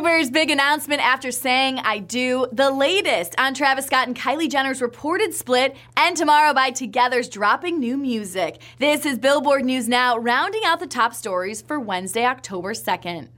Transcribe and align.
Bieber's 0.00 0.30
big 0.30 0.48
announcement 0.50 1.02
after 1.02 1.30
saying 1.30 1.78
I 1.80 1.98
do, 1.98 2.46
the 2.52 2.70
latest 2.70 3.34
on 3.38 3.52
Travis 3.52 3.84
Scott 3.84 4.06
and 4.06 4.16
Kylie 4.16 4.50
Jenner's 4.50 4.80
reported 4.80 5.34
split, 5.34 5.76
and 5.94 6.16
Tomorrow 6.16 6.54
by 6.54 6.70
Together's 6.70 7.28
dropping 7.28 7.78
new 7.78 7.98
music. 7.98 8.62
This 8.78 9.04
is 9.04 9.18
Billboard 9.18 9.66
News 9.66 9.88
Now, 9.88 10.16
rounding 10.16 10.62
out 10.64 10.80
the 10.80 10.86
top 10.86 11.12
stories 11.12 11.60
for 11.60 11.78
Wednesday, 11.78 12.24
October 12.24 12.72
2nd. 12.72 13.28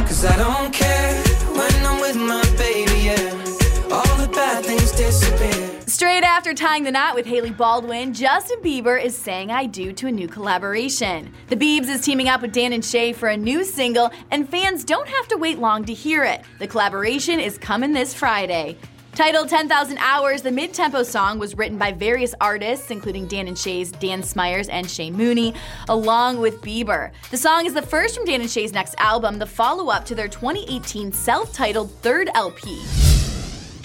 Cause 0.00 0.24
I 0.24 0.36
don't 0.38 0.72
care 0.74 1.22
when 1.54 1.86
I'm 1.86 2.00
with 2.00 2.16
my 2.16 2.42
baby, 2.58 3.02
yeah. 3.04 3.94
All 3.94 4.16
the 4.16 4.28
bad 4.32 4.64
things 4.64 4.90
disappear. 4.90 5.85
Straight 5.96 6.24
after 6.24 6.52
tying 6.52 6.84
the 6.84 6.90
knot 6.90 7.14
with 7.14 7.24
Hailey 7.24 7.52
Baldwin, 7.52 8.12
Justin 8.12 8.60
Bieber 8.60 9.02
is 9.02 9.16
saying 9.16 9.50
I 9.50 9.64
do 9.64 9.94
to 9.94 10.08
a 10.08 10.12
new 10.12 10.28
collaboration. 10.28 11.32
The 11.48 11.56
Biebs 11.56 11.88
is 11.88 12.02
teaming 12.02 12.28
up 12.28 12.42
with 12.42 12.52
Dan 12.52 12.74
and 12.74 12.84
Shay 12.84 13.14
for 13.14 13.30
a 13.30 13.36
new 13.38 13.64
single, 13.64 14.10
and 14.30 14.46
fans 14.46 14.84
don't 14.84 15.08
have 15.08 15.26
to 15.28 15.38
wait 15.38 15.58
long 15.58 15.86
to 15.86 15.94
hear 15.94 16.22
it. 16.22 16.42
The 16.58 16.66
collaboration 16.66 17.40
is 17.40 17.56
coming 17.56 17.94
this 17.94 18.12
Friday. 18.12 18.76
Titled 19.14 19.48
10,000 19.48 19.96
Hours, 19.96 20.42
the 20.42 20.50
mid 20.50 20.74
tempo 20.74 21.02
song 21.02 21.38
was 21.38 21.56
written 21.56 21.78
by 21.78 21.92
various 21.92 22.34
artists, 22.42 22.90
including 22.90 23.26
Dan 23.26 23.48
and 23.48 23.58
Shay's 23.58 23.90
Dan 23.90 24.22
Smyers 24.22 24.68
and 24.68 24.90
Shay 24.90 25.10
Mooney, 25.10 25.54
along 25.88 26.40
with 26.40 26.60
Bieber. 26.60 27.10
The 27.30 27.38
song 27.38 27.64
is 27.64 27.72
the 27.72 27.80
first 27.80 28.16
from 28.16 28.26
Dan 28.26 28.42
and 28.42 28.50
Shay's 28.50 28.74
next 28.74 28.96
album, 28.98 29.38
the 29.38 29.46
follow 29.46 29.88
up 29.88 30.04
to 30.04 30.14
their 30.14 30.28
2018 30.28 31.10
self 31.10 31.54
titled 31.54 31.90
third 32.02 32.28
LP. 32.34 32.82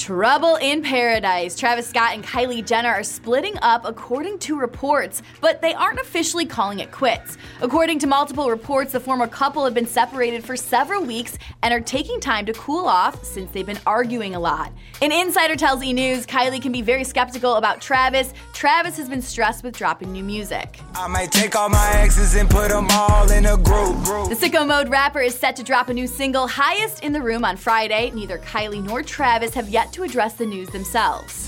Trouble 0.01 0.55
in 0.55 0.81
Paradise. 0.81 1.55
Travis 1.55 1.87
Scott 1.87 2.15
and 2.15 2.23
Kylie 2.23 2.65
Jenner 2.65 2.89
are 2.89 3.03
splitting 3.03 3.53
up 3.61 3.85
according 3.85 4.39
to 4.39 4.59
reports, 4.59 5.21
but 5.41 5.61
they 5.61 5.75
aren't 5.75 5.99
officially 5.99 6.43
calling 6.43 6.79
it 6.79 6.91
quits. 6.91 7.37
According 7.61 7.99
to 7.99 8.07
multiple 8.07 8.49
reports, 8.49 8.93
the 8.93 8.99
former 8.99 9.27
couple 9.27 9.63
have 9.63 9.75
been 9.75 9.85
separated 9.85 10.43
for 10.43 10.55
several 10.55 11.03
weeks 11.03 11.37
and 11.61 11.71
are 11.71 11.79
taking 11.79 12.19
time 12.19 12.47
to 12.47 12.53
cool 12.53 12.87
off 12.87 13.23
since 13.23 13.51
they've 13.51 13.63
been 13.63 13.79
arguing 13.85 14.34
a 14.34 14.39
lot. 14.39 14.73
An 15.03 15.11
insider 15.11 15.55
tells 15.55 15.84
E! 15.84 15.93
News 15.93 16.26
Kylie 16.26 16.59
can 16.59 16.71
be 16.71 16.81
very 16.81 17.04
skeptical 17.04 17.57
about 17.57 17.79
Travis. 17.79 18.33
Travis 18.54 18.98
has 18.98 19.07
been 19.07 19.21
stressed 19.21 19.63
with 19.63 19.77
dropping 19.77 20.11
new 20.11 20.23
music. 20.23 20.79
I 20.95 21.05
might 21.09 21.31
take 21.31 21.55
all 21.55 21.70
my 21.70 21.91
exes 21.98 22.33
and 22.33 22.49
put 22.49 22.70
them 22.70 22.87
all 22.89 23.31
in 23.31 23.45
a 23.45 23.55
group. 23.55 23.80
The 24.12 24.35
Sicko 24.35 24.67
Mode 24.67 24.90
rapper 24.90 25.21
is 25.21 25.34
set 25.34 25.55
to 25.55 25.63
drop 25.63 25.87
a 25.87 25.93
new 25.93 26.05
single, 26.05 26.45
Highest 26.45 27.01
in 27.01 27.13
the 27.13 27.21
Room, 27.21 27.45
on 27.45 27.55
Friday. 27.55 28.12
Neither 28.13 28.40
Kylie 28.40 28.84
nor 28.84 29.01
Travis 29.01 29.54
have 29.54 29.70
yet 29.70 29.93
to 29.93 30.04
address 30.04 30.34
the 30.34 30.45
news 30.45 30.67
themselves. 30.67 31.48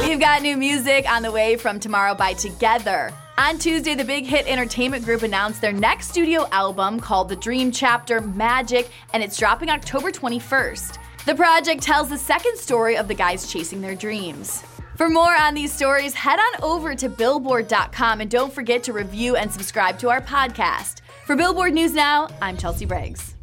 We've 0.00 0.18
got 0.18 0.42
new 0.42 0.56
music 0.56 1.08
on 1.08 1.22
the 1.22 1.30
way 1.30 1.54
from 1.54 1.78
Tomorrow 1.78 2.16
by 2.16 2.32
Together. 2.32 3.12
On 3.38 3.58
Tuesday, 3.58 3.94
the 3.94 4.04
Big 4.04 4.26
Hit 4.26 4.48
Entertainment 4.48 5.04
Group 5.04 5.22
announced 5.22 5.60
their 5.60 5.72
next 5.72 6.08
studio 6.08 6.48
album 6.50 6.98
called 6.98 7.28
The 7.28 7.36
Dream 7.36 7.70
Chapter 7.70 8.20
Magic, 8.20 8.90
and 9.12 9.22
it's 9.22 9.38
dropping 9.38 9.70
October 9.70 10.10
21st. 10.10 10.98
The 11.26 11.34
project 11.34 11.82
tells 11.82 12.10
the 12.10 12.18
second 12.18 12.58
story 12.58 12.98
of 12.98 13.08
the 13.08 13.14
guys 13.14 13.50
chasing 13.50 13.80
their 13.80 13.94
dreams. 13.94 14.62
For 14.96 15.08
more 15.08 15.34
on 15.34 15.54
these 15.54 15.72
stories, 15.72 16.12
head 16.12 16.38
on 16.38 16.62
over 16.62 16.94
to 16.94 17.08
Billboard.com 17.08 18.20
and 18.20 18.30
don't 18.30 18.52
forget 18.52 18.82
to 18.84 18.92
review 18.92 19.34
and 19.34 19.50
subscribe 19.50 19.98
to 20.00 20.10
our 20.10 20.20
podcast. 20.20 21.00
For 21.24 21.34
Billboard 21.34 21.72
News 21.72 21.94
Now, 21.94 22.28
I'm 22.42 22.58
Chelsea 22.58 22.84
Briggs. 22.84 23.34